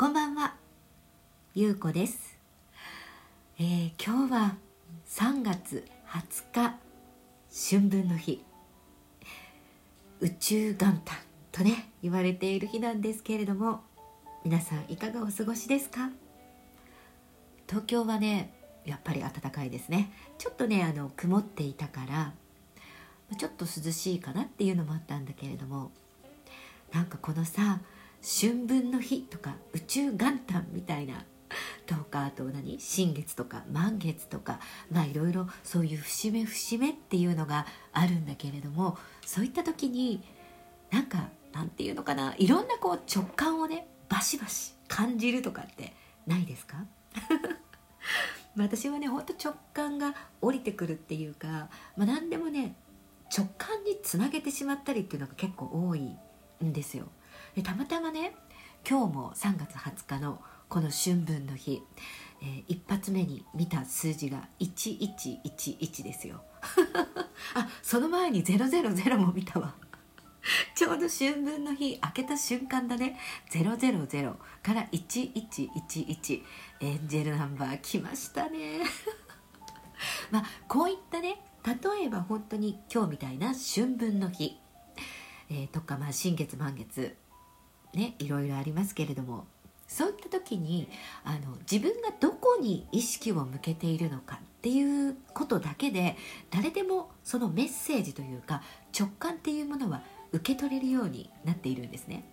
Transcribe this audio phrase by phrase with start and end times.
[0.00, 0.54] こんばんは、
[1.56, 2.38] ゆうこです、
[3.58, 4.56] えー今日は
[5.08, 6.76] 3月20日
[7.70, 8.44] 春分の日。
[10.20, 11.16] 宇宙元旦
[11.50, 13.80] とね言われている日なんですけれども
[14.44, 16.10] 皆さんいかがお過ごしですか？
[17.66, 18.54] 東京はね
[18.84, 20.12] やっぱり暖かいですね。
[20.38, 22.32] ちょっとねあの曇っていたから
[23.36, 25.90] ちょっと涼しいかなっていうのもあったんだけれども
[26.92, 27.80] なんかこのさ
[28.40, 31.24] 春分の日とか宇宙元旦みたいな
[31.86, 32.78] とかあと何？
[32.78, 34.60] 新月とか満月とか
[34.90, 40.22] まあいろいろそういう節目節目っていうのがあるんだけれどもそういった時に
[40.90, 42.34] なんかなんていうのかな？
[42.36, 45.94] いろんなこう直感をねバシバシ感じるとかって
[46.26, 46.84] ないですか？
[48.56, 52.74] 私はねほんと直感が降りてくるっていうか、まあ、何でもね
[53.34, 56.16] 直感につなげてしまったりっていうのが結構多い
[56.62, 57.08] んですよ。
[57.58, 58.36] でたまたまね
[58.88, 61.82] 今日も3月20日のこの春分の日、
[62.40, 66.40] えー一発目に見た数字が1111ですよ。
[67.54, 69.74] あその前に000も見たわ。
[70.76, 73.18] ちょうど春分の日開けた瞬間だね。
[73.50, 76.42] 000から1111
[76.78, 78.82] エンジェルナンバー来ましたね。
[80.30, 84.60] まあこういったね例えば本当に今日みたいな春分の日、
[85.50, 87.16] えーとかまあ新月満月。
[87.94, 89.46] ねいろいろありますけれども
[89.86, 90.88] そういった時に
[91.24, 96.16] あの自分がどこに意識を向けているのかっていうことだけで
[96.50, 98.62] 誰でもそのメッセージというか
[98.98, 102.24] 直感っていうものは受け取れるようになっているんですね。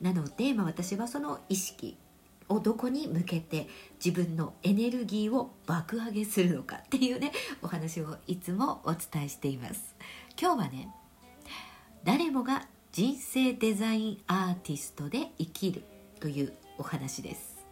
[0.00, 1.96] なので、まあ、私はその意識
[2.48, 3.68] をどこに向けて
[4.04, 7.30] 自分のエネルギーを爆上げするのかっていうね
[7.62, 9.94] お話をいつもお伝えしています
[10.40, 10.92] 今日はね
[12.02, 15.84] 誰もが人生デザインアーティストで生きる
[16.18, 17.64] というお話です。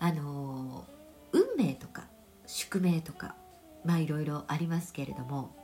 [0.00, 0.84] あの
[1.32, 2.08] 運命とか
[2.44, 3.36] 宿命とか
[3.84, 5.54] まあいろいろありますけれども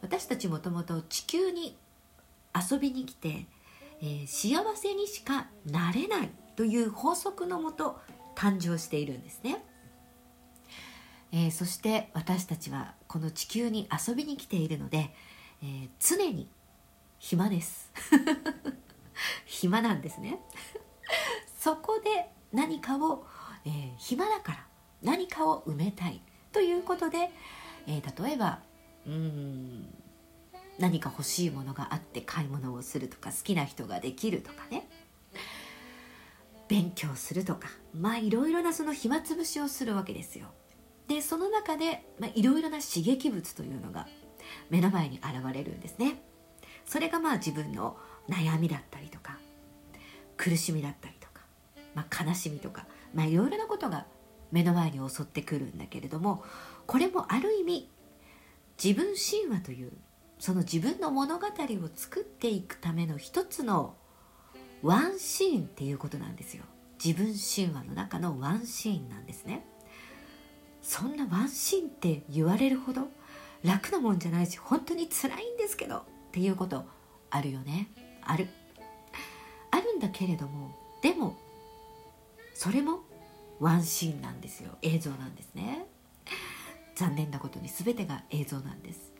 [0.00, 1.76] 私たちもともと地球に
[2.54, 3.46] 遊びに来て、
[4.00, 8.00] えー幸せにしかなれないという法則のもと
[8.34, 9.62] 誕生しているんですね、
[11.30, 15.14] えーそして私たちはこの地球に遊びに来ているので、
[15.62, 16.48] えー常に
[17.22, 17.92] 暇です。
[19.46, 20.40] 暇なんですね。
[21.56, 23.24] そこで何かを、
[23.64, 24.66] えー暇だから
[25.02, 26.20] 何かを埋めたい。
[26.50, 27.30] ということで、
[27.86, 28.60] えー例えば
[29.06, 29.94] うん
[30.80, 34.88] 何か欲しいものがあって買い物をするとか好きな人ができるとかね。
[36.66, 40.52] 勉強するとかまあいろいろなその暇つぶしをするわけですよ。
[41.06, 44.08] でその中でまあいろいろな刺激物というのが
[44.70, 46.20] 目の前に現れるんですね。
[46.86, 47.96] それがまあ自分の
[48.28, 49.38] 悩みだったりとか
[50.36, 51.42] 苦しみだったりとか、
[51.94, 54.06] まあ、悲しみとか、まあ、いろいろなことが
[54.50, 56.44] 目の前に襲ってくるんだけれども
[56.86, 57.88] これもある意味
[58.82, 59.92] 自分神話という
[60.38, 61.50] その自分の物語を
[61.94, 63.94] 作っていくための一つの
[64.82, 66.64] ワンシーンっていうことなんですよ。
[67.02, 69.64] 自分神話の中のワンシーンなんですね。
[70.82, 73.02] そんなワンシーンって言われるほど
[73.62, 76.86] 楽なもんじゃないし本当に辛いんですけどっていうこと
[77.28, 77.88] あるよね。
[78.22, 78.48] ある。
[79.70, 81.36] あるんだけれどもでも
[82.54, 83.00] それも
[83.60, 84.70] ワンシーンなんですよ。
[84.80, 85.84] 映像なんですね。
[86.94, 89.12] 残念なことに全てが映像なんです。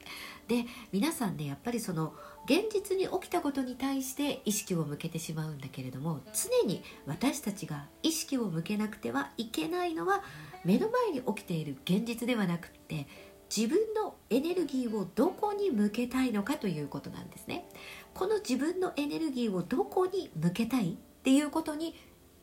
[0.49, 2.15] で皆さんねやっぱりその
[2.47, 10.23] 現実に起きたことに対して意識を向けてしまうんだけれども常に私たちが意識を向けなくてはいけないのは
[10.65, 13.07] 目の前に起きている現実ではなくって
[13.55, 17.69] 自分のエネルギーをどこに向けたいのかということなんですね。
[18.15, 21.95] この自分のエネルギーをどこに向けたいっていうことに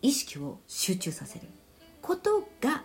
[0.03, 1.47] 意識を集中させる。
[2.03, 2.83] ことが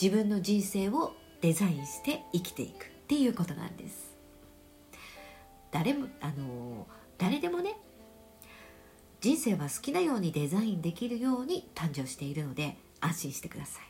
[0.00, 1.12] 自分の人生を
[1.42, 4.16] デザインして生きていくっていうことなんです。
[5.70, 6.86] 誰もあの
[7.18, 7.76] 誰でもね
[9.20, 13.84] 人生は好きなようにデザインできるように誕生しているので安心してください。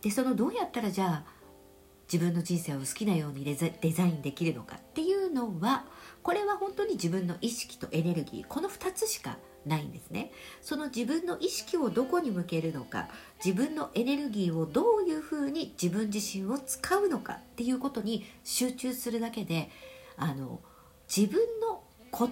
[0.00, 1.33] でそのどうやったらじゃあ
[2.14, 5.84] 自分の人生を好きなようにデザインできるのかっていうのは
[6.22, 10.30] これは本当に自分の意識とエネルギーこの2つしかないんですね。
[10.62, 13.08] その自分の意識をどこに向けるのか
[13.44, 19.68] 自分のエネルギーをどういうふうに自分自身を使うのかっていうことに集中するだけで
[20.16, 20.60] あの
[21.08, 21.82] 自分の
[22.16, 22.30] 言葉っ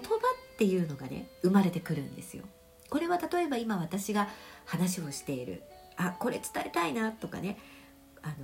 [0.57, 2.45] ていうのがね生まれてくるんですよ。
[2.89, 4.29] これは例えば今私が
[4.63, 5.61] 話をしている
[5.97, 7.57] あこれ伝えたいなとかね
[8.21, 8.35] あの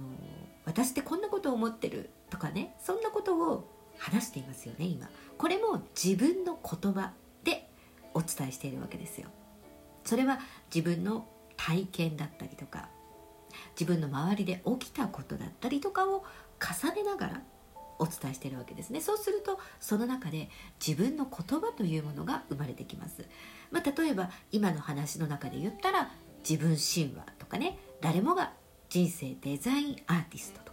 [0.79, 5.09] 私ってこんなことを思ってるとかねそんなことを話していますよね今。
[5.37, 7.11] これも自分の言葉
[7.43, 7.69] で
[8.13, 9.27] お伝えしているわけですよ。
[10.05, 10.39] それは
[10.73, 11.27] 自分の
[11.57, 12.87] 体験だったりとか
[13.77, 16.23] 自分の周りで起きたことだったりとかを
[16.61, 17.41] 重ねながら
[17.99, 19.01] お伝えしているわけですね。
[19.01, 20.49] そうするとその中で
[20.85, 23.25] 自分の言葉というものが生まれてきます、
[23.69, 26.09] まあ、例えば今の話の中で言ったら
[26.49, 28.53] 自分神話とかね誰もが
[28.89, 30.68] 人生デザインアーティストと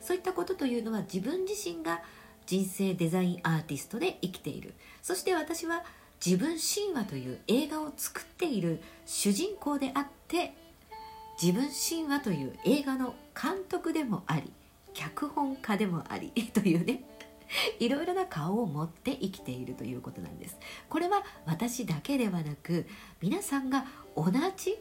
[0.00, 2.02] そういったことというのは自分自身が
[2.46, 4.74] 人生デザインアーティストで生きている。
[5.02, 5.84] そして私は
[6.24, 10.54] 自分神話という映画を作っている主人公であって
[11.40, 14.52] 自分神話という映画の監督でもあり
[14.94, 17.04] 脚本家でもあり というね
[17.78, 20.58] いろいろな顔を持って生きているということなんです。
[20.88, 22.86] これは私だけではなく
[23.22, 23.86] 皆さんが
[24.16, 24.24] 同
[24.56, 24.76] じ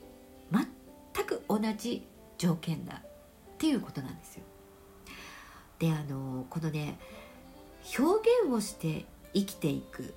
[0.51, 2.05] 全く同じ
[2.37, 4.43] 条件だっていうことなんですよ。
[5.79, 6.97] であのこのね
[7.97, 10.13] 表現をして生きていく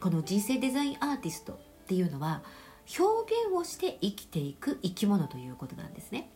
[0.00, 1.56] この人生デザインアーティストっ
[1.86, 2.42] ていうのは
[2.98, 6.30] 表現をして生きていく生き物ということなんですね。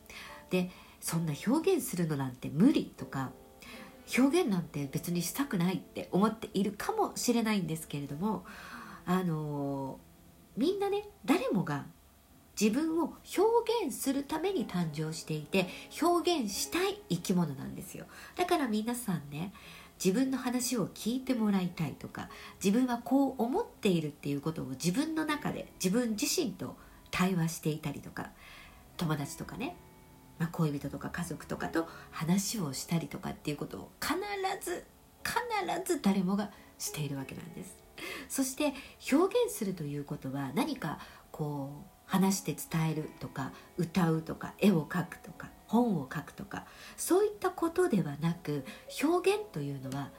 [0.50, 0.70] で
[1.00, 3.30] そんな表現するのなんて無理とか
[4.18, 8.44] 表現なんて別にしたくないって思っているかもしれないんですけれども
[9.06, 9.98] あの
[10.56, 11.86] みんなね誰もが
[12.58, 15.68] 自分を表現するために誕生していて
[16.00, 18.06] 表現したい生き物なんですよ。
[18.36, 19.52] だから皆さんね
[20.02, 22.30] 自分の話を聞いてもらいたいとか
[22.62, 26.76] 自分はこう思っているっていうことを自分の中で自分自身と
[27.10, 28.30] 対話していたりとか
[28.96, 29.76] 友達とかね
[30.40, 34.14] まあ、恋人とか家族とかと話をしたりとかっていうことを必
[34.64, 34.86] ず
[35.22, 37.76] 必ず誰もがしているわけなんです。
[38.28, 38.72] そして
[39.12, 40.98] 表現するということは何か
[41.30, 46.64] こう話して伝えるとか歌うとか絵を描くとか本を書くとか
[46.96, 48.64] そういったことではなく
[49.02, 50.10] 表現というのは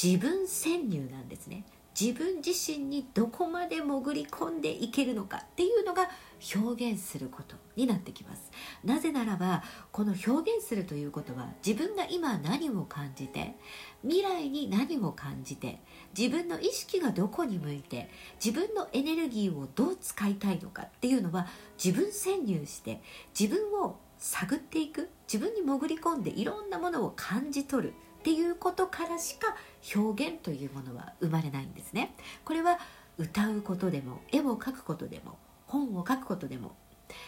[0.00, 1.64] 自分潜入なんですね。
[1.98, 6.08] 自分自身にどこまで潜り込んでいけるのかっていうのが
[6.56, 8.50] 表現することになってきます。
[8.84, 13.56] なぜならばこの表現するということは自分が今何を感じて
[14.02, 15.80] 未来に何を感じて
[16.16, 18.10] 自分の意識がどこに向いて
[18.44, 21.46] 自分のエネルギーをどう使いたいのかっていうのは
[21.82, 23.00] 自分潜入して
[23.38, 29.56] 自分を探っていく自分に潜り込んでいろんなものを感じ取るっていうことからしか
[29.96, 32.14] 表現というものは生まれないんですね。
[32.44, 32.78] これは
[33.18, 35.36] 歌うことでも絵を描くことでも
[35.66, 36.76] 本を書くことでも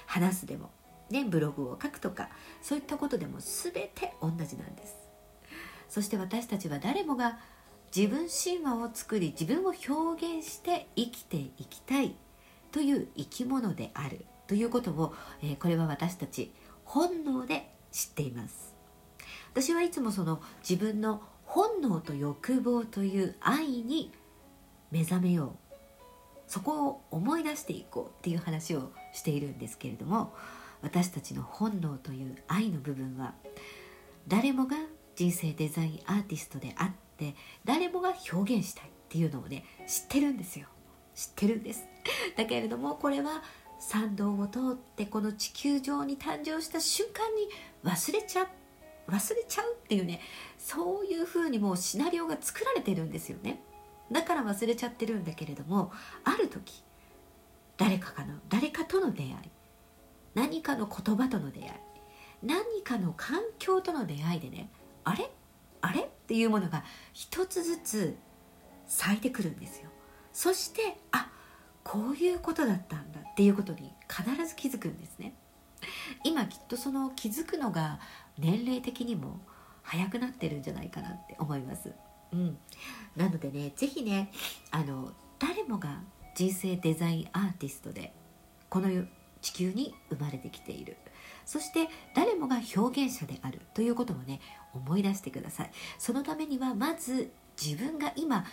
[0.07, 0.71] 話すでも、
[1.11, 2.29] ね、ブログを書くとか
[2.63, 4.97] そういったことでも全て同じなんです。
[5.89, 7.41] そして私たちは誰もが
[7.95, 12.15] 自分神話を作り自分を表現して生きていきたい
[12.71, 15.13] という生き物であるということを、
[15.43, 16.53] えー、これは私たち
[16.85, 18.74] 本能で知っています。
[19.55, 24.13] 私はいつもその自分の本能と欲望という愛に
[24.91, 25.75] 目覚めよう。
[26.49, 30.35] そこを思い出していこうっていう話をしているんですけれども
[30.83, 33.33] 私たちの本能という愛の部分は
[34.29, 34.77] 誰もが
[35.17, 37.35] 人生デザインアーティストであって
[37.65, 40.67] 誰もが表現したいっていうのをね知ってるんですよ。
[41.15, 41.85] 知ってるんです。
[42.37, 43.43] だけれどもこれは
[43.79, 47.49] 参道を通ってこの地球上に誕生した瞬間に
[47.85, 48.49] 忘れちゃっ
[49.09, 50.21] 忘れちゃうっていうね
[50.59, 53.61] そういうふうにもうシナリオが作られてるんですよね。
[54.13, 55.93] だから忘れちゃってるんだけれども
[56.25, 56.83] ある時
[57.77, 59.33] 誰かかの誰かとの出会い
[60.35, 61.71] 何かの言葉との出会い
[62.43, 64.69] 何かの環境との出会いでね
[65.05, 65.31] あれ？
[65.81, 66.01] あれ？
[66.01, 68.17] っていうものが一つずつ
[68.87, 69.89] 咲いてくるんですよ。
[70.33, 71.31] そしてあ
[71.83, 75.35] こういうことだったんだっていうことに必ず気づくんですね。
[76.25, 78.01] 今きっとその気づくのが
[78.39, 79.41] 年齢的にも
[79.83, 81.93] 早くなってるんじゃないかなって思います。
[82.33, 82.59] うん、
[83.17, 84.31] なのでね是非ね
[84.71, 86.01] あの誰もが
[86.35, 88.13] 人生デザインアーティストで
[88.69, 88.89] この
[89.41, 90.97] 地球に生まれてきている。
[91.47, 94.41] そして誰もが表現者であるということをね
[94.73, 95.71] 思い出してください。
[95.99, 97.31] そのためにはまず
[97.63, 98.45] 自分が今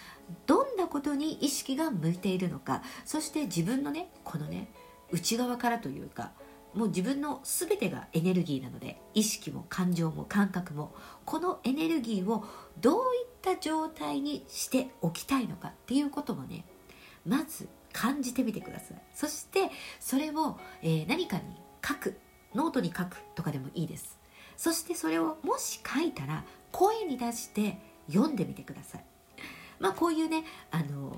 [0.45, 2.83] どんなことに意識が向いているのか。
[3.05, 4.67] そして自分のねこのね
[5.11, 6.31] 内側からというか
[6.73, 10.93] もう自分の全てがエネルギーなので意識も感情も感覚も
[11.25, 12.45] このエネルギーを
[12.79, 16.65] どういった状態にしておきたいのかっていうこともね
[17.25, 19.01] まず感じてみてください。
[19.13, 21.43] そしてそれを、えー、何かに
[21.85, 22.17] 書く
[22.55, 24.17] ノートに書くとかでもいいです。
[24.55, 29.05] そしてそれをもし書いたら声に出して読んでみてください。
[29.79, 31.10] まあ、こういうねあの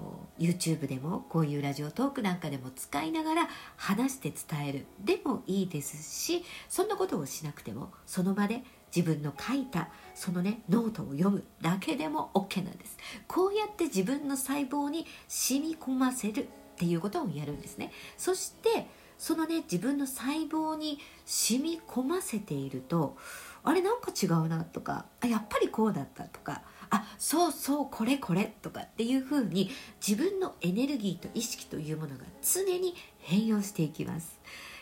[0.44, 4.86] YouTube でもこういうラジオトークなんかでも使いながら話して伝える。
[5.04, 8.64] でもいいですしそんなことをしなくてもその場で
[8.96, 12.98] 自分の書いたそのねノートを読むだけでも OK なんです。
[13.28, 17.92] こうやって自分の細胞に染み込ませるっていうことをやるんですね。
[18.18, 23.16] そしてそのね自分の細胞に染み込ませていると
[23.64, 29.72] あれなんか違うなとかあやっぱりこうだったとかあそうそうこれこれとかっていうふうに
[30.06, 34.40] 自分のエネルギーと意識というものが常に変容していきます。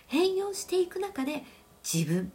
[0.07, 1.43] 変容していく中で
[1.83, 2.31] 自分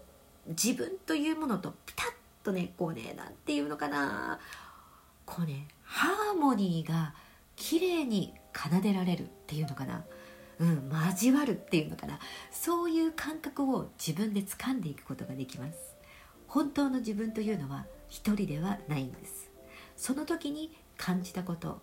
[0.48, 2.06] 自分というものとピタッ
[2.42, 4.38] とねこうねなんていうのかな。
[5.26, 7.14] こうねハーモニーが
[7.56, 10.04] 綺麗に奏でられるっていうのかな。
[10.58, 12.18] うん交わるっていうのかな。
[12.50, 15.95] そういう感覚を自分で掴んでいくことができます。
[16.56, 19.50] 本当の自分というのは一人ではないんです。
[19.94, 21.82] その時に感じたこと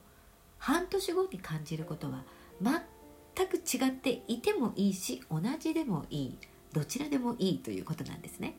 [0.57, 2.23] 半年後に感じることは
[2.59, 6.37] 全く違っていてもいいし同じでもいい
[6.71, 8.55] どちらでもいいということなんですね。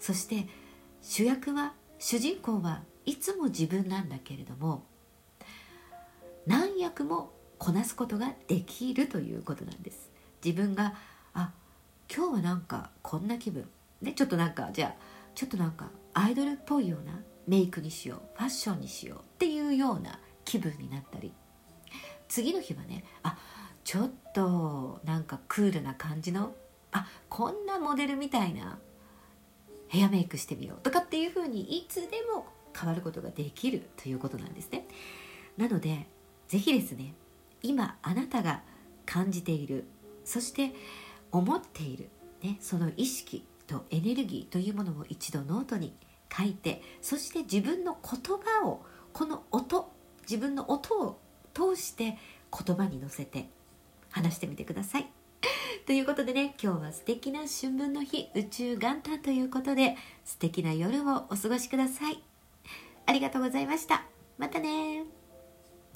[0.00, 0.48] そして
[1.02, 4.84] 主役は主人公はいつも自分なんだけれども
[6.46, 10.10] 何役もこなすことができるということなんです。
[10.42, 10.94] 自分が
[11.34, 11.52] あ
[12.10, 13.68] 今日はなんかこんな気分。
[14.00, 21.32] ねちょっとなんかじゃあちょっとなんかアイドルっぽいようなメイクにしようファッションにしようっていうような気分になったり。
[22.28, 23.36] 次の日はねあ
[23.84, 26.54] ちょっとなんかクールな感じの
[26.92, 28.78] あこんなモデルみたいな
[29.88, 34.86] ヘアメイクしてみようとかっていう風にいつでも変わることができるということなんですね。
[35.58, 36.06] なので
[36.48, 37.14] 是非ですね
[37.62, 38.62] 今あなたが
[39.04, 39.84] 感じている
[40.24, 40.72] そして
[41.30, 42.08] 思っている、
[42.42, 45.94] ね、その意識とエネルギーというものを一度ノートに
[46.36, 49.92] 書いてそして自分の言葉をこの音
[50.22, 51.18] 自分の音を
[51.54, 52.16] 通して
[52.66, 53.48] 言葉に乗せて
[54.10, 55.10] 話してみてください。
[55.86, 62.22] ということでね今日は素敵な春分の日宇宙元旦ということで素敵な夜をお過ごしください。
[63.06, 64.06] ありがとうございました。
[64.38, 65.21] またね